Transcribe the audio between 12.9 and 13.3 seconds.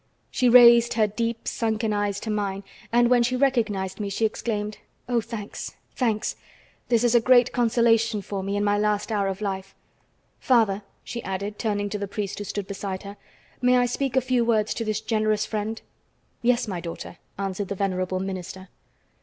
her,